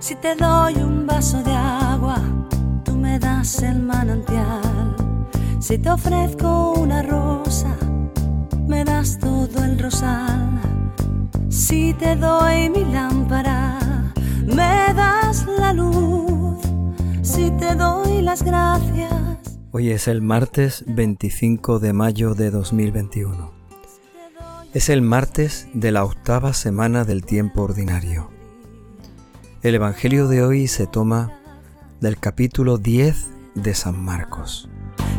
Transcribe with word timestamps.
Si 0.00 0.14
te 0.14 0.36
doy 0.36 0.76
un 0.76 1.06
vaso 1.06 1.42
de 1.42 1.52
agua, 1.52 2.22
tú 2.84 2.94
me 2.94 3.18
das 3.18 3.62
el 3.62 3.82
manantial. 3.82 4.96
Si 5.58 5.76
te 5.76 5.90
ofrezco 5.90 6.74
una 6.74 7.02
rosa, 7.02 7.76
me 8.68 8.84
das 8.84 9.18
todo 9.18 9.64
el 9.64 9.76
rosal. 9.76 10.60
Si 11.48 11.94
te 11.94 12.14
doy 12.14 12.70
mi 12.70 12.84
lámpara, 12.84 14.12
me 14.46 14.94
das 14.94 15.44
la 15.58 15.72
luz. 15.72 16.58
Si 17.22 17.50
te 17.58 17.74
doy 17.74 18.22
las 18.22 18.44
gracias. 18.44 19.12
Hoy 19.72 19.90
es 19.90 20.06
el 20.06 20.22
martes 20.22 20.84
25 20.86 21.80
de 21.80 21.92
mayo 21.92 22.34
de 22.34 22.52
2021. 22.52 23.50
Es 24.74 24.90
el 24.90 25.02
martes 25.02 25.66
de 25.74 25.90
la 25.90 26.04
octava 26.04 26.52
semana 26.52 27.04
del 27.04 27.24
tiempo 27.24 27.62
ordinario. 27.62 28.37
El 29.60 29.74
Evangelio 29.74 30.28
de 30.28 30.44
hoy 30.44 30.68
se 30.68 30.86
toma 30.86 31.32
del 32.00 32.16
capítulo 32.16 32.78
10 32.78 33.26
de 33.56 33.74
San 33.74 34.00
Marcos. 34.00 34.68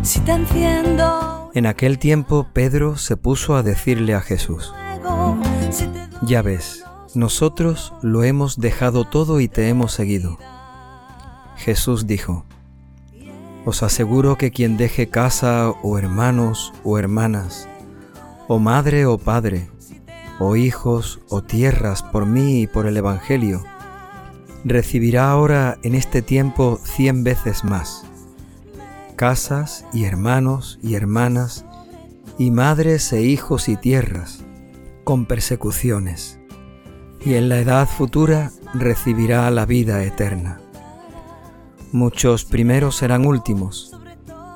Si 0.01 0.21
te 0.21 0.31
enciendo 0.31 1.51
En 1.53 1.65
aquel 1.65 1.99
tiempo 1.99 2.47
Pedro 2.53 2.95
se 2.95 3.17
puso 3.17 3.57
a 3.57 3.63
decirle 3.63 4.13
a 4.13 4.21
Jesús, 4.21 4.73
si 5.71 5.87
doy 5.87 5.99
Ya 6.25 6.41
ves, 6.41 6.85
nosotros 7.15 7.91
lo 8.01 8.23
hemos 8.23 8.57
dejado 8.57 9.03
todo 9.03 9.41
y 9.41 9.49
te 9.49 9.67
hemos 9.67 9.91
seguido. 9.91 10.37
Jesús 11.57 12.07
dijo, 12.07 12.45
Os 13.65 13.83
aseguro 13.83 14.37
que 14.37 14.51
quien 14.51 14.77
deje 14.77 15.09
casa 15.09 15.69
o 15.83 15.97
hermanos 15.97 16.71
o 16.85 16.97
hermanas, 16.97 17.67
o 18.47 18.57
madre 18.57 19.05
o 19.05 19.17
padre, 19.17 19.69
o 20.39 20.55
hijos 20.55 21.19
o 21.27 21.41
tierras 21.41 22.03
por 22.03 22.25
mí 22.25 22.61
y 22.61 22.67
por 22.67 22.87
el 22.87 22.95
Evangelio, 22.95 23.65
recibirá 24.63 25.31
ahora 25.31 25.77
en 25.83 25.95
este 25.95 26.21
tiempo 26.21 26.79
cien 26.83 27.23
veces 27.23 27.63
más. 27.63 28.05
Casas 29.15 29.85
y 29.93 30.05
hermanos 30.05 30.79
y 30.81 30.95
hermanas, 30.95 31.65
y 32.37 32.51
madres 32.51 33.11
e 33.11 33.21
hijos 33.21 33.67
y 33.67 33.75
tierras, 33.75 34.43
con 35.03 35.25
persecuciones, 35.25 36.39
y 37.25 37.33
en 37.33 37.49
la 37.49 37.59
edad 37.59 37.87
futura 37.87 38.51
recibirá 38.73 39.49
la 39.51 39.65
vida 39.65 40.03
eterna. 40.03 40.61
Muchos 41.91 42.45
primeros 42.45 42.97
serán 42.97 43.25
últimos, 43.25 43.97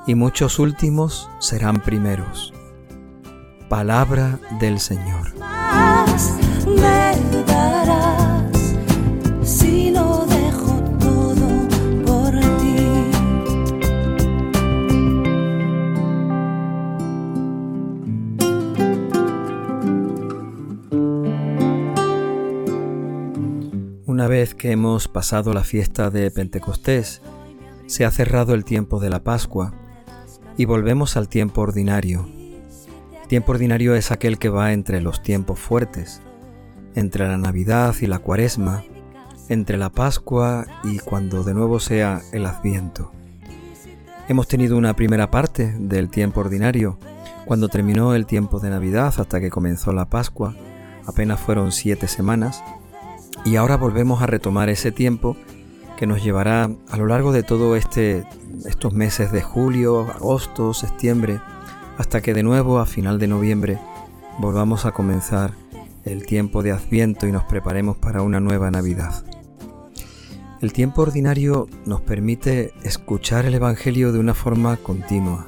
y 0.06 0.14
muchos 0.14 0.58
últimos 0.58 1.28
serán 1.40 1.82
primeros. 1.82 2.54
Palabra 3.68 4.38
del 4.60 4.78
Señor. 4.78 5.32
Vez 24.34 24.56
que 24.56 24.72
hemos 24.72 25.06
pasado 25.06 25.54
la 25.54 25.62
fiesta 25.62 26.10
de 26.10 26.28
Pentecostés, 26.28 27.22
se 27.86 28.04
ha 28.04 28.10
cerrado 28.10 28.52
el 28.54 28.64
tiempo 28.64 28.98
de 28.98 29.08
la 29.08 29.22
Pascua 29.22 29.72
y 30.56 30.64
volvemos 30.64 31.16
al 31.16 31.28
tiempo 31.28 31.60
ordinario. 31.60 32.28
Tiempo 33.28 33.52
ordinario 33.52 33.94
es 33.94 34.10
aquel 34.10 34.40
que 34.40 34.48
va 34.48 34.72
entre 34.72 35.00
los 35.00 35.22
tiempos 35.22 35.60
fuertes, 35.60 36.20
entre 36.96 37.28
la 37.28 37.38
Navidad 37.38 37.94
y 38.00 38.08
la 38.08 38.18
Cuaresma, 38.18 38.82
entre 39.48 39.78
la 39.78 39.90
Pascua 39.90 40.66
y 40.82 40.98
cuando 40.98 41.44
de 41.44 41.54
nuevo 41.54 41.78
sea 41.78 42.20
el 42.32 42.46
Adviento. 42.46 43.12
Hemos 44.26 44.48
tenido 44.48 44.76
una 44.76 44.96
primera 44.96 45.30
parte 45.30 45.76
del 45.78 46.10
tiempo 46.10 46.40
ordinario, 46.40 46.98
cuando 47.44 47.68
terminó 47.68 48.16
el 48.16 48.26
tiempo 48.26 48.58
de 48.58 48.70
Navidad 48.70 49.14
hasta 49.16 49.38
que 49.38 49.50
comenzó 49.50 49.92
la 49.92 50.06
Pascua, 50.06 50.56
apenas 51.06 51.38
fueron 51.38 51.70
siete 51.70 52.08
semanas, 52.08 52.64
y 53.44 53.56
ahora 53.56 53.76
volvemos 53.76 54.22
a 54.22 54.26
retomar 54.26 54.68
ese 54.68 54.90
tiempo 54.90 55.36
que 55.96 56.06
nos 56.06 56.22
llevará 56.22 56.70
a 56.90 56.96
lo 56.96 57.06
largo 57.06 57.32
de 57.32 57.42
todo 57.42 57.76
este 57.76 58.24
estos 58.66 58.92
meses 58.92 59.32
de 59.32 59.42
julio, 59.42 60.10
agosto, 60.10 60.74
septiembre, 60.74 61.40
hasta 61.98 62.22
que 62.22 62.34
de 62.34 62.42
nuevo 62.42 62.78
a 62.78 62.86
final 62.86 63.18
de 63.18 63.26
noviembre 63.26 63.78
volvamos 64.38 64.86
a 64.86 64.92
comenzar 64.92 65.52
el 66.04 66.24
tiempo 66.26 66.62
de 66.62 66.72
Adviento 66.72 67.26
y 67.26 67.32
nos 67.32 67.44
preparemos 67.44 67.96
para 67.96 68.22
una 68.22 68.40
nueva 68.40 68.70
Navidad. 68.70 69.24
El 70.60 70.72
tiempo 70.72 71.02
ordinario 71.02 71.68
nos 71.84 72.00
permite 72.00 72.72
escuchar 72.82 73.44
el 73.44 73.54
Evangelio 73.54 74.12
de 74.12 74.18
una 74.18 74.34
forma 74.34 74.76
continua, 74.78 75.46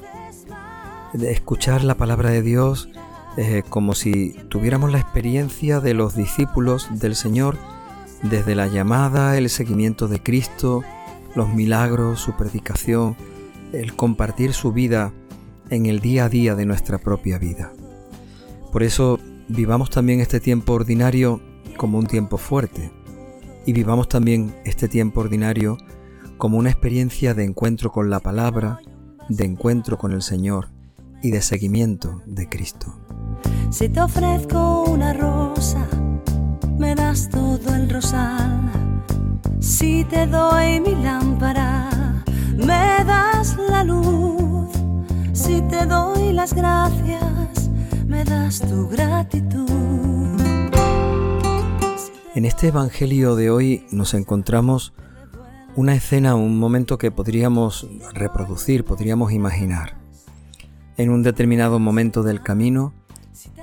de 1.13 1.31
escuchar 1.31 1.83
la 1.83 1.95
palabra 1.95 2.29
de 2.29 2.41
Dios 2.41 2.89
eh, 3.37 3.63
como 3.67 3.93
si 3.93 4.33
tuviéramos 4.49 4.91
la 4.91 4.99
experiencia 4.99 5.79
de 5.79 5.93
los 5.93 6.15
discípulos 6.15 6.87
del 6.91 7.15
Señor 7.15 7.57
desde 8.23 8.55
la 8.55 8.67
llamada, 8.67 9.37
el 9.37 9.49
seguimiento 9.49 10.07
de 10.07 10.21
Cristo, 10.21 10.83
los 11.35 11.53
milagros, 11.53 12.19
su 12.19 12.35
predicación, 12.35 13.15
el 13.73 13.95
compartir 13.95 14.53
su 14.53 14.71
vida 14.71 15.13
en 15.69 15.85
el 15.85 15.99
día 15.99 16.25
a 16.25 16.29
día 16.29 16.55
de 16.55 16.65
nuestra 16.65 16.97
propia 16.97 17.37
vida. 17.37 17.71
Por 18.71 18.83
eso 18.83 19.19
vivamos 19.47 19.89
también 19.89 20.19
este 20.19 20.39
tiempo 20.39 20.73
ordinario 20.73 21.41
como 21.77 21.97
un 21.97 22.07
tiempo 22.07 22.37
fuerte 22.37 22.91
y 23.65 23.73
vivamos 23.73 24.09
también 24.09 24.55
este 24.65 24.87
tiempo 24.87 25.21
ordinario 25.21 25.77
como 26.37 26.57
una 26.57 26.69
experiencia 26.69 27.33
de 27.33 27.43
encuentro 27.43 27.91
con 27.91 28.09
la 28.09 28.19
palabra, 28.19 28.79
de 29.29 29.45
encuentro 29.45 29.97
con 29.97 30.11
el 30.11 30.21
Señor 30.21 30.69
y 31.21 31.31
de 31.31 31.41
seguimiento 31.41 32.21
de 32.25 32.47
Cristo. 32.47 32.99
Si 33.69 33.89
te 33.89 33.99
ofrezco 33.99 34.83
una 34.83 35.13
rosa, 35.13 35.87
me 36.77 36.95
das 36.95 37.29
todo 37.29 37.75
el 37.75 37.89
rosal. 37.89 38.71
Si 39.59 40.03
te 40.05 40.27
doy 40.27 40.79
mi 40.79 40.95
lámpara, 40.95 42.23
me 42.55 43.03
das 43.05 43.57
la 43.69 43.83
luz. 43.83 44.69
Si 45.33 45.61
te 45.63 45.85
doy 45.85 46.33
las 46.33 46.53
gracias, 46.53 47.69
me 48.05 48.23
das 48.23 48.59
tu 48.59 48.87
gratitud. 48.87 49.67
En 52.35 52.45
este 52.45 52.67
Evangelio 52.67 53.35
de 53.35 53.49
hoy 53.49 53.85
nos 53.91 54.13
encontramos 54.13 54.93
una 55.75 55.95
escena, 55.95 56.35
un 56.35 56.59
momento 56.59 56.97
que 56.97 57.11
podríamos 57.11 57.87
reproducir, 58.13 58.83
podríamos 58.83 59.31
imaginar. 59.31 59.97
En 60.97 61.09
un 61.09 61.23
determinado 61.23 61.79
momento 61.79 62.23
del 62.23 62.41
camino, 62.41 62.93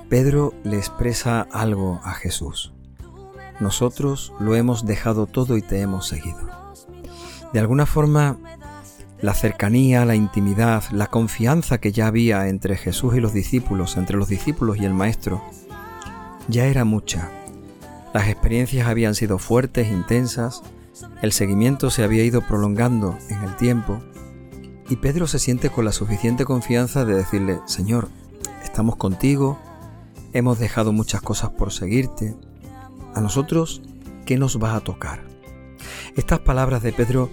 Pedro 0.09 0.55
le 0.65 0.77
expresa 0.77 1.41
algo 1.53 2.01
a 2.05 2.13
Jesús. 2.15 2.74
Nosotros 3.61 4.33
lo 4.41 4.57
hemos 4.57 4.85
dejado 4.85 5.27
todo 5.27 5.57
y 5.57 5.63
te 5.63 5.81
hemos 5.81 6.07
seguido. 6.09 6.41
De 7.53 7.61
alguna 7.61 7.87
forma, 7.87 8.37
la 9.21 9.33
cercanía, 9.33 10.05
la 10.05 10.17
intimidad, 10.17 10.83
la 10.91 11.07
confianza 11.07 11.79
que 11.79 11.93
ya 11.93 12.09
había 12.09 12.49
entre 12.49 12.77
Jesús 12.77 13.15
y 13.15 13.21
los 13.21 13.33
discípulos, 13.33 13.97
entre 13.97 14.17
los 14.17 14.29
discípulos 14.29 14.77
y 14.79 14.85
el 14.85 14.93
Maestro, 14.93 15.43
ya 16.49 16.67
era 16.67 16.85
mucha. 16.85 17.31
Las 18.13 18.29
experiencias 18.29 18.87
habían 18.87 19.15
sido 19.15 19.39
fuertes, 19.39 19.89
intensas, 19.89 20.63
el 21.23 21.33
seguimiento 21.33 21.91
se 21.91 22.05
había 22.05 22.25
ido 22.25 22.43
prolongando 22.43 23.17
en 23.29 23.43
el 23.43 23.57
tiempo, 23.57 24.03
y 24.89 24.97
Pedro 24.97 25.27
se 25.27 25.39
siente 25.39 25.71
con 25.71 25.85
la 25.85 25.93
suficiente 25.93 26.45
confianza 26.45 27.05
de 27.05 27.15
decirle, 27.15 27.61
Señor, 27.67 28.09
estamos 28.63 28.97
contigo, 28.97 29.59
hemos 30.33 30.59
dejado 30.59 30.93
muchas 30.93 31.23
cosas 31.23 31.51
por 31.51 31.73
seguirte, 31.73 32.37
a 33.15 33.21
nosotros, 33.21 33.83
¿qué 34.27 34.37
nos 34.37 34.63
va 34.63 34.75
a 34.75 34.81
tocar? 34.81 35.25
Estas 36.17 36.41
palabras 36.41 36.83
de 36.83 36.93
Pedro 36.93 37.31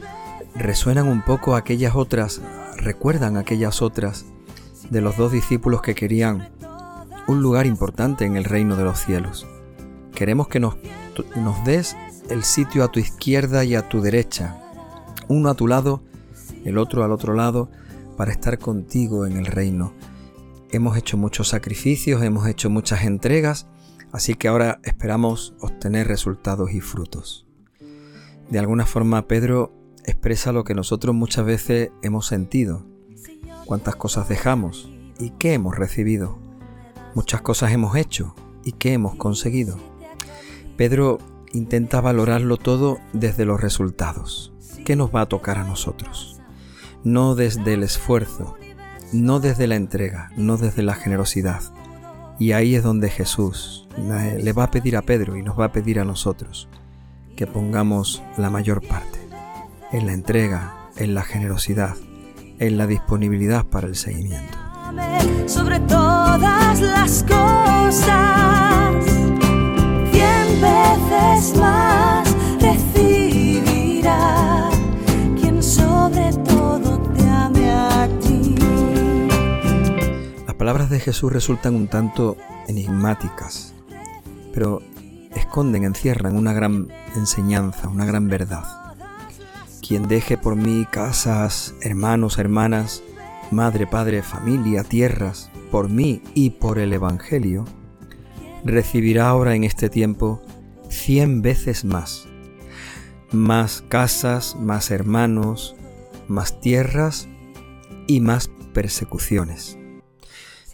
resuenan 0.56 1.07
un 1.07 1.23
poco 1.23 1.56
a 1.56 1.59
aquellas 1.59 1.95
otras, 1.95 2.41
recuerdan 2.77 3.38
aquellas 3.38 3.81
otras 3.81 4.25
de 4.89 5.01
los 5.01 5.17
dos 5.17 5.31
discípulos 5.31 5.81
que 5.81 5.95
querían 5.95 6.50
un 7.27 7.41
lugar 7.41 7.65
importante 7.65 8.25
en 8.25 8.35
el 8.35 8.44
reino 8.44 8.75
de 8.75 8.83
los 8.83 9.00
cielos. 9.00 9.47
Queremos 10.13 10.47
que 10.47 10.59
nos, 10.59 10.75
nos 11.35 11.63
des 11.63 11.95
el 12.29 12.44
sitio 12.44 12.83
a 12.83 12.91
tu 12.91 13.00
izquierda 13.00 13.63
y 13.63 13.75
a 13.75 13.88
tu 13.88 14.01
derecha, 14.01 14.57
uno 15.27 15.50
a 15.50 15.53
tu 15.53 15.67
lado, 15.67 16.01
el 16.65 16.77
otro 16.77 17.03
al 17.03 17.11
otro 17.11 17.33
lado, 17.33 17.69
para 18.17 18.31
estar 18.31 18.57
contigo 18.59 19.25
en 19.25 19.38
el 19.38 19.45
reino. 19.45 19.94
Hemos 20.71 20.97
hecho 20.97 21.17
muchos 21.17 21.50
sacrificios, 21.50 22.21
hemos 22.21 22.47
hecho 22.47 22.69
muchas 22.69 23.03
entregas, 23.03 23.67
así 24.11 24.35
que 24.35 24.47
ahora 24.47 24.79
esperamos 24.83 25.55
obtener 25.59 26.07
resultados 26.07 26.71
y 26.71 26.81
frutos. 26.81 27.47
De 28.49 28.59
alguna 28.59 28.85
forma 28.85 29.27
Pedro 29.27 29.73
expresa 30.05 30.51
lo 30.51 30.63
que 30.63 30.75
nosotros 30.75 31.15
muchas 31.15 31.45
veces 31.45 31.91
hemos 32.01 32.25
sentido. 32.25 32.85
¿Cuántas 33.65 33.95
cosas 33.95 34.27
dejamos? 34.27 34.91
¿Y 35.19 35.31
qué 35.31 35.53
hemos 35.53 35.77
recibido? 35.77 36.37
Muchas 37.15 37.41
cosas 37.41 37.71
hemos 37.71 37.95
hecho. 37.95 38.35
¿Y 38.63 38.73
qué 38.73 38.93
hemos 38.93 39.15
conseguido? 39.15 39.77
Pedro 40.77 41.19
intenta 41.53 42.01
valorarlo 42.01 42.57
todo 42.57 42.99
desde 43.13 43.45
los 43.45 43.61
resultados. 43.61 44.53
¿Qué 44.85 44.95
nos 44.95 45.13
va 45.13 45.21
a 45.21 45.29
tocar 45.29 45.57
a 45.57 45.63
nosotros? 45.63 46.39
No 47.03 47.35
desde 47.35 47.73
el 47.73 47.83
esfuerzo, 47.83 48.55
no 49.13 49.39
desde 49.39 49.67
la 49.67 49.75
entrega, 49.75 50.31
no 50.35 50.57
desde 50.57 50.83
la 50.83 50.93
generosidad. 50.93 51.61
Y 52.41 52.53
ahí 52.53 52.73
es 52.73 52.81
donde 52.81 53.11
Jesús 53.11 53.88
le 53.95 54.51
va 54.51 54.63
a 54.63 54.71
pedir 54.71 54.97
a 54.97 55.03
Pedro 55.03 55.38
y 55.38 55.43
nos 55.43 55.59
va 55.59 55.65
a 55.65 55.71
pedir 55.71 55.99
a 55.99 56.05
nosotros 56.05 56.67
que 57.35 57.45
pongamos 57.45 58.23
la 58.35 58.49
mayor 58.49 58.81
parte 58.81 59.19
en 59.91 60.07
la 60.07 60.13
entrega, 60.13 60.89
en 60.97 61.13
la 61.13 61.21
generosidad, 61.21 61.95
en 62.57 62.79
la 62.79 62.88
disponibilidad 62.88 63.63
para 63.63 63.85
el 63.85 63.95
seguimiento. 63.95 64.57
Sobre 65.45 65.81
todas 65.81 66.81
las 66.81 67.21
cosas, 67.21 67.40
de 80.91 80.99
Jesús 80.99 81.31
resultan 81.31 81.75
un 81.75 81.88
tanto 81.88 82.38
enigmáticas, 82.67 83.73
pero 84.53 84.81
esconden, 85.35 85.85
encierran 85.85 86.35
una 86.35 86.53
gran 86.53 86.89
enseñanza, 87.15 87.88
una 87.88 88.05
gran 88.05 88.27
verdad 88.27 88.81
quien 89.91 90.07
deje 90.07 90.38
por 90.38 90.55
mí 90.55 90.88
casas, 90.89 91.75
hermanos, 91.81 92.38
hermanas, 92.38 93.03
madre, 93.51 93.88
padre, 93.88 94.23
familia, 94.23 94.85
tierras, 94.85 95.51
por 95.69 95.89
mí 95.89 96.21
y 96.33 96.51
por 96.51 96.79
el 96.79 96.94
Evangelio, 96.94 97.65
recibirá 98.63 99.27
ahora 99.27 99.53
en 99.53 99.65
este 99.65 99.89
tiempo 99.89 100.41
cien 100.87 101.41
veces 101.41 101.83
más. 101.83 102.25
Más 103.33 103.83
casas, 103.89 104.55
más 104.55 104.91
hermanos, 104.91 105.75
más 106.29 106.61
tierras 106.61 107.27
y 108.07 108.21
más 108.21 108.49
persecuciones. 108.73 109.77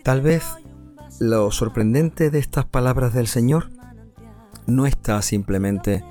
Tal 0.07 0.21
vez 0.21 0.45
lo 1.19 1.51
sorprendente 1.51 2.29
de 2.29 2.39
estas 2.39 2.63
palabras 2.63 3.13
del 3.13 3.27
Señor 3.27 3.71
no 4.65 4.85
está 4.85 5.21
simplemente 5.21 6.01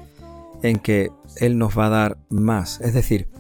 en 0.63 0.81
que 0.81 1.13
Él 1.37 1.57
nos 1.57 1.79
va 1.79 1.87
a 1.87 1.89
dar 1.89 2.19
más. 2.29 2.79
Es 2.83 2.93
decir, 2.93 3.31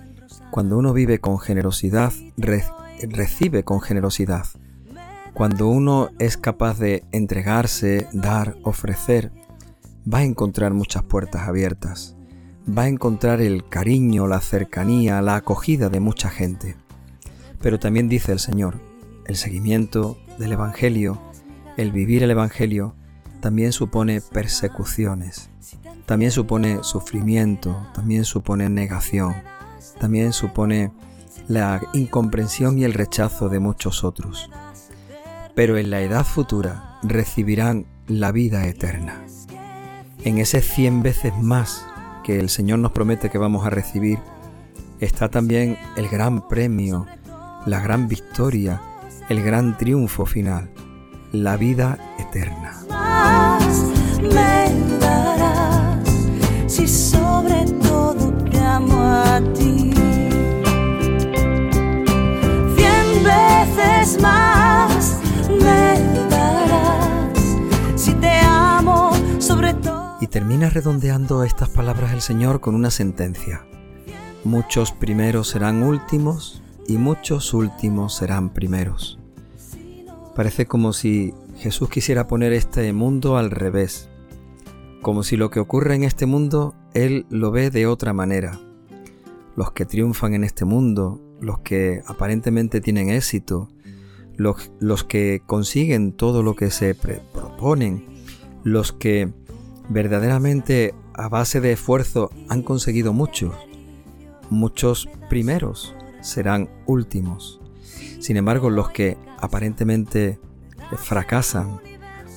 cuando 0.51 0.79
uno 0.79 0.95
vive 0.95 1.19
con 1.19 1.39
generosidad, 1.39 2.11
recibe 2.39 3.65
con 3.65 3.83
generosidad. 3.83 4.47
Cuando 5.35 5.69
uno 5.69 6.09
es 6.19 6.39
capaz 6.39 6.79
de 6.79 7.05
entregarse, 7.13 8.09
dar, 8.15 8.57
ofrecer, 8.63 9.33
va 10.11 10.21
a 10.21 10.25
encontrar 10.25 10.73
muchas 10.73 11.03
puertas 11.03 11.47
abiertas. 11.47 12.17
Va 12.67 12.85
a 12.85 12.89
encontrar 12.89 13.43
el 13.43 13.69
cariño, 13.69 14.27
la 14.27 14.41
cercanía, 14.41 15.21
la 15.21 15.37
acogida 15.37 15.91
de 15.91 16.01
mucha 16.01 16.31
gente. 16.31 16.77
Pero 17.61 17.79
también 17.79 18.09
dice 18.09 18.33
el 18.33 18.39
Señor, 18.39 18.81
el 19.27 19.37
seguimiento 19.37 20.17
del 20.39 20.53
Evangelio, 20.53 21.21
el 21.77 21.93
vivir 21.93 22.23
el 22.23 22.31
Evangelio, 22.31 22.95
también 23.41 23.73
supone 23.73 24.21
persecuciones, 24.21 25.51
también 26.07 26.31
supone 26.31 26.83
sufrimiento, 26.83 27.87
también 27.95 28.25
supone 28.25 28.69
negación, 28.69 29.35
también 29.99 30.33
supone 30.33 30.93
la 31.49 31.81
incomprensión 31.93 32.79
y 32.79 32.85
el 32.85 32.95
rechazo 32.95 33.49
de 33.49 33.61
muchos 33.61 34.05
otros. 34.05 34.51
Pero 35.55 35.79
en 35.79 35.91
la 35.91 36.01
edad 36.01 36.25
futura 36.25 36.99
recibirán 37.03 37.87
la 38.09 38.33
vida 38.33 38.67
eterna. 38.67 39.25
En 40.25 40.39
ese 40.39 40.61
cien 40.61 41.03
veces 41.03 41.33
más 41.39 41.87
que 42.25 42.41
el 42.41 42.51
Señor 42.51 42.81
nos 42.81 42.93
promete 42.93 43.31
que 43.31 43.39
vamos 43.39 43.65
a 43.65 43.71
recibir, 43.71 44.19
está 45.01 45.29
también 45.29 45.79
el 45.97 46.09
gran 46.09 46.49
premio, 46.49 47.07
la 47.67 47.81
gran 47.81 48.09
victoria, 48.09 48.81
el 49.29 49.43
gran 49.43 49.77
triunfo 49.77 50.27
final, 50.27 50.71
la 51.33 51.57
vida 51.57 51.99
eterna. 52.19 52.77
sobre 56.87 57.65
todo 57.83 58.33
te 58.51 58.59
amo 58.59 58.97
a 59.03 59.41
ti. 59.55 59.93
Cien 62.77 63.25
veces 63.25 64.21
más 64.21 65.21
me 65.49 65.99
darás 66.31 67.39
si 67.97 68.15
te 68.15 68.39
amo 68.41 69.13
sobre 69.39 69.75
todo. 69.75 70.17
Y 70.21 70.29
termina 70.29 70.71
redondeando 70.71 71.43
estas 71.43 71.69
palabras 71.69 72.13
el 72.13 72.21
Señor 72.21 72.61
con 72.61 72.75
una 72.75 72.91
sentencia. 72.91 73.67
Muchos 74.45 74.93
primeros 74.93 75.49
serán 75.49 75.83
últimos 75.83 76.63
y 76.89 76.99
muchos 76.99 77.55
últimos 77.55 78.15
serán 78.15 78.51
primeros. 78.51 79.19
Parece 80.35 80.67
como 80.67 80.93
si 80.93 81.35
Jesús 81.57 81.89
quisiera 81.89 82.27
poner 82.27 82.53
este 82.53 82.93
mundo 82.93 83.37
al 83.37 83.51
revés 83.51 84.09
como 85.07 85.23
si 85.23 85.37
lo 85.37 85.51
que 85.51 85.61
ocurre 85.61 85.95
en 85.95 86.03
este 86.03 86.27
mundo 86.27 86.75
Él 86.93 87.27
lo 87.31 87.53
ve 87.53 87.71
de 87.71 87.87
otra 87.87 88.13
manera. 88.13 88.59
Los 89.55 89.71
que 89.71 89.87
triunfan 89.87 90.35
en 90.35 90.43
este 90.43 90.65
mundo, 90.65 91.21
los 91.41 91.61
que 91.61 92.03
aparentemente 92.07 92.81
tienen 92.81 93.11
éxito, 93.11 93.69
los, 94.37 94.73
los 94.81 95.05
que 95.05 95.43
consiguen 95.47 96.11
todo 96.11 96.43
lo 96.43 96.57
que 96.57 96.73
se 96.73 96.97
proponen, 96.97 98.05
los 98.65 98.93
que 98.93 99.33
verdaderamente 99.89 100.93
a 101.15 101.29
base 101.29 101.61
de 101.61 101.71
esfuerzo 101.71 102.31
han 102.49 102.63
conseguido 102.63 103.13
mucho, 103.13 103.53
muchos 104.51 105.09
primeros 105.31 105.95
serán 106.27 106.69
últimos. 106.87 107.61
Sin 108.21 108.37
embargo, 108.37 108.71
los 108.71 108.91
que 108.91 109.17
aparentemente 109.39 110.41
fracasan 110.97 111.81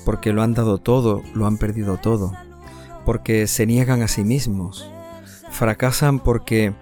porque 0.06 0.34
lo 0.34 0.42
han 0.42 0.54
dado 0.54 0.78
todo, 0.78 1.24
lo 1.34 1.46
han 1.46 1.58
perdido 1.58 1.98
todo, 1.98 2.34
porque 3.06 3.48
se 3.48 3.66
niegan 3.66 4.02
a 4.02 4.08
sí 4.08 4.24
mismos, 4.24 4.90
fracasan 5.52 6.20
porque 6.20 6.74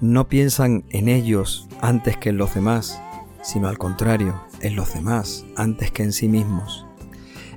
no 0.00 0.28
piensan 0.28 0.84
en 0.90 1.08
ellos 1.08 1.68
antes 1.80 2.16
que 2.16 2.30
en 2.30 2.38
los 2.38 2.54
demás, 2.54 3.00
sino 3.42 3.68
al 3.68 3.78
contrario, 3.78 4.40
en 4.60 4.76
los 4.76 4.94
demás 4.94 5.44
antes 5.56 5.90
que 5.90 6.02
en 6.02 6.12
sí 6.12 6.28
mismos. 6.28 6.86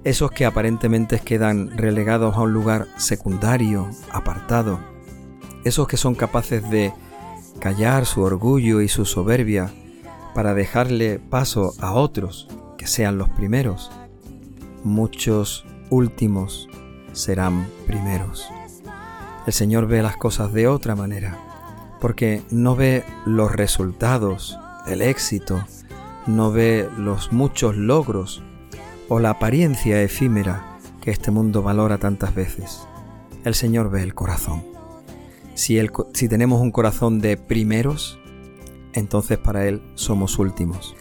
Esos 0.03 0.31
que 0.31 0.45
aparentemente 0.45 1.19
quedan 1.19 1.77
relegados 1.77 2.35
a 2.35 2.41
un 2.41 2.51
lugar 2.51 2.87
secundario, 2.97 3.89
apartado, 4.11 4.79
esos 5.63 5.87
que 5.87 5.95
son 5.95 6.15
capaces 6.15 6.69
de 6.69 6.93
callar 7.59 8.05
su 8.05 8.21
orgullo 8.21 8.81
y 8.81 8.87
su 8.87 9.05
soberbia 9.05 9.71
para 10.33 10.53
dejarle 10.53 11.19
paso 11.19 11.73
a 11.79 11.93
otros 11.93 12.47
que 12.77 12.87
sean 12.87 13.17
los 13.17 13.29
primeros. 13.29 13.91
Muchos 14.83 15.65
últimos 15.89 16.67
serán 17.13 17.67
primeros. 17.87 18.47
El 19.45 19.53
Señor 19.53 19.87
ve 19.87 20.01
las 20.01 20.17
cosas 20.17 20.53
de 20.53 20.67
otra 20.67 20.95
manera, 20.95 21.37
porque 21.99 22.41
no 22.49 22.75
ve 22.75 23.03
los 23.25 23.51
resultados, 23.51 24.57
el 24.87 25.01
éxito, 25.01 25.65
no 26.27 26.51
ve 26.51 26.89
los 26.97 27.31
muchos 27.31 27.75
logros 27.75 28.41
o 29.09 29.19
la 29.19 29.31
apariencia 29.31 30.01
efímera 30.01 30.77
que 31.01 31.11
este 31.11 31.31
mundo 31.31 31.61
valora 31.61 31.97
tantas 31.97 32.33
veces. 32.33 32.87
El 33.43 33.55
Señor 33.55 33.89
ve 33.89 34.03
el 34.03 34.13
corazón. 34.13 34.72
Si, 35.55 35.79
si 36.13 36.27
tenemos 36.27 36.61
un 36.61 36.71
corazón 36.71 37.19
de 37.19 37.37
primeros, 37.37 38.19
entonces 38.93 39.37
para 39.37 39.67
Él 39.67 39.81
somos 39.95 40.39
últimos. 40.39 40.95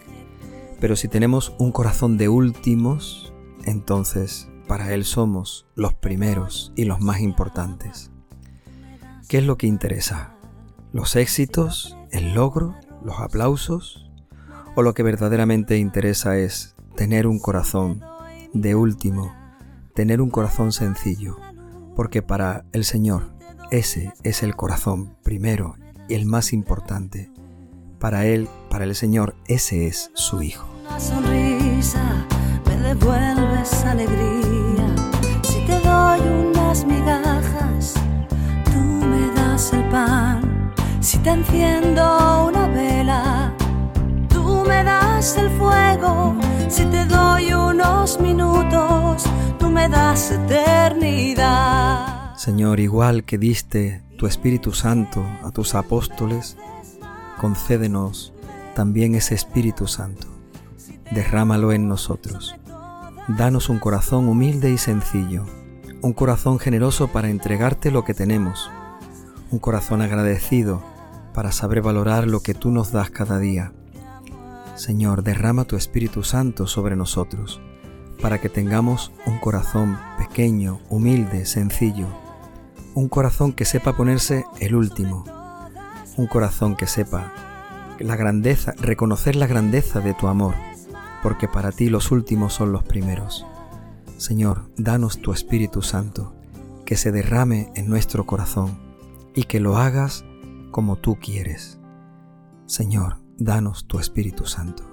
Pero 0.81 0.97
si 0.97 1.09
tenemos 1.09 1.55
un 1.59 1.73
corazón 1.73 2.19
de 2.19 2.29
últimos, 2.29 3.33
entonces 3.65 4.49
para 4.67 4.93
Él 4.93 5.05
somos 5.05 5.67
los 5.75 5.95
primeros 5.95 6.73
y 6.77 6.85
los 6.85 7.01
más 7.01 7.21
importantes. 7.21 8.11
¿Qué 9.29 9.39
es 9.39 9.45
lo 9.45 9.57
que 9.57 9.67
interesa? 9.67 10.35
¿Los 10.93 11.17
éxitos, 11.17 11.97
el 12.11 12.35
logro, 12.35 12.75
los 13.03 13.19
aplausos? 13.21 14.11
¿O 14.75 14.83
lo 14.83 14.95
que 14.95 15.03
verdaderamente 15.03 15.79
interesa 15.79 16.37
es 16.37 16.75
tener 16.97 17.27
un 17.27 17.39
corazón 17.39 18.03
de 18.53 18.75
último, 18.75 19.35
tener 19.95 20.21
un 20.21 20.31
corazón 20.31 20.73
sencillo? 20.73 21.37
Porque 21.95 22.23
para 22.23 22.65
el 22.73 22.85
Señor 22.85 23.32
ese 23.73 24.13
es 24.23 24.43
el 24.43 24.55
corazón 24.55 25.17
primero 25.23 25.77
y 26.07 26.13
el 26.15 26.27
más 26.27 26.53
importante. 26.53 27.31
Para 27.99 28.27
Él, 28.27 28.47
para 28.69 28.85
el 28.85 28.95
Señor, 28.95 29.35
ese 29.47 29.87
es 29.87 30.11
su 30.13 30.43
Hijo. 30.43 30.69
Una 30.87 31.01
sonrisa 31.01 32.27
me 32.67 32.77
devuelves 32.77 33.73
alegría. 33.85 34.95
Si 35.43 35.65
te 35.65 35.81
doy 35.81 36.21
unas 36.21 36.85
migajas, 36.85 37.95
tú 38.67 38.79
me 38.79 39.33
das 39.35 39.73
el 39.73 39.89
pan. 39.89 40.75
Si 41.01 41.17
te 41.19 41.31
enciendo 41.31 42.49
una 42.49 42.69
vela, 42.69 43.55
tú 44.29 44.65
me 44.69 44.85
das 44.85 45.39
el 45.39 45.49
fuego. 45.53 46.37
Si 46.69 46.85
te 46.85 47.07
doy 47.07 47.55
unos 47.55 48.21
minutos, 48.21 49.25
tú 49.59 49.71
me 49.71 49.89
das 49.89 50.31
eternidad. 50.31 52.12
Señor, 52.43 52.81
igual 52.81 53.23
que 53.23 53.39
diste 53.39 54.03
tu 54.19 54.27
Espíritu 54.27 54.73
Santo 54.73 55.25
a 55.45 55.53
tus 55.53 55.77
apóstoles, 55.77 56.57
concédenos 57.39 58.35
también 58.75 59.15
ese 59.15 59.37
Espíritu 59.37 59.87
Santo. 59.87 60.27
Derrámalo 61.13 61.71
en 61.71 61.87
nosotros. 61.87 62.57
Danos 63.29 63.69
un 63.69 63.79
corazón 63.79 64.29
humilde 64.29 64.73
y 64.73 64.77
sencillo, 64.77 65.47
un 66.01 66.15
corazón 66.15 66.59
generoso 66.59 67.13
para 67.13 67.31
entregarte 67.31 67.93
lo 67.93 68.05
que 68.05 68.13
tenemos, 68.13 68.73
un 69.53 69.61
corazón 69.61 70.03
agradecido 70.03 70.83
para 71.35 71.53
saber 71.53 71.81
valorar 71.81 72.27
lo 72.27 72.41
que 72.41 72.55
tú 72.55 72.73
nos 72.73 72.91
das 72.91 73.11
cada 73.11 73.39
día. 73.39 73.73
Señor, 74.75 75.23
derrama 75.23 75.65
tu 75.65 75.77
Espíritu 75.77 76.25
Santo 76.25 76.67
sobre 76.67 76.97
nosotros, 76.97 77.61
para 78.21 78.41
que 78.41 78.49
tengamos 78.49 79.13
un 79.27 79.39
corazón 79.39 79.97
pequeño, 80.19 80.81
humilde, 80.89 81.47
sencillo, 81.47 82.09
un 82.95 83.09
corazón 83.09 83.53
que 83.53 83.65
sepa 83.65 83.97
ponerse 83.97 84.45
el 84.61 84.75
último, 84.75 85.25
un 86.17 86.27
corazón 86.27 86.77
que 86.77 86.87
sepa 86.87 87.33
la 87.99 88.17
grandeza, 88.17 88.75
reconocer 88.79 89.37
la 89.37 89.47
grandeza 89.47 90.01
de 90.01 90.15
tu 90.15 90.29
amor, 90.29 90.55
porque 91.23 91.49
para 91.49 91.73
ti 91.73 91.89
los 91.89 92.11
últimos 92.11 92.53
son 92.53 92.73
los 92.73 92.83
primeros. 92.83 93.47
Señor, 94.19 94.71
danos 94.77 95.21
tu 95.21 95.33
Espíritu 95.33 95.83
Santo, 95.83 96.35
que 96.85 96.97
se 96.97 97.13
derrame 97.13 97.71
en 97.75 97.89
nuestro 97.89 98.27
corazón 98.27 98.79
y 99.35 99.45
que 99.45 99.61
lo 99.61 99.79
hagas 99.79 100.25
como 100.71 100.97
tú 100.97 101.19
quieres. 101.21 101.79
Señor, 102.67 103.19
danos 103.39 103.87
tu 103.87 103.99
Espíritu 103.99 104.47
Santo. 104.47 104.85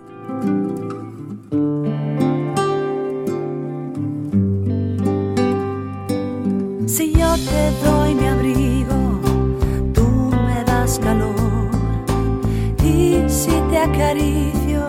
Acaricio, 14.00 14.88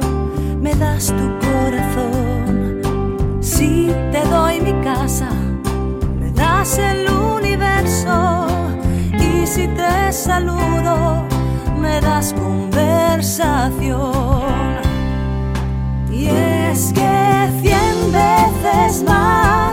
me 0.61 0.75
das 0.75 1.07
tu 1.09 1.26
corazón. 1.47 2.81
Si 3.40 3.90
te 4.12 4.23
doy 4.29 4.61
mi 4.61 4.73
casa, 4.85 5.29
me 6.19 6.31
das 6.31 6.79
el 6.79 7.11
universo. 7.11 8.47
Y 9.12 9.47
si 9.47 9.67
te 9.69 10.12
saludo, 10.12 11.25
me 11.81 12.00
das 12.00 12.33
conversación. 12.33 14.00
Y 16.12 16.26
es 16.26 16.93
que 16.93 17.49
cien 17.62 18.12
veces 18.12 19.02
más 19.02 19.69